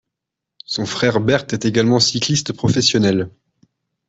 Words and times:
Son 0.65 0.87
frère 0.87 1.19
Bert 1.19 1.45
est 1.51 1.63
également 1.63 1.99
cycliste 1.99 2.53
professionnel. 2.53 3.29